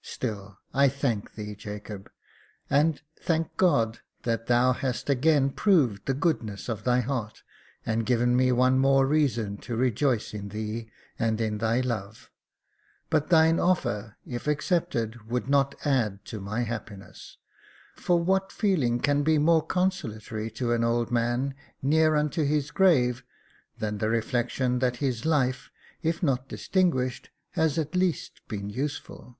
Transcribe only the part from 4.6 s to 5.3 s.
hast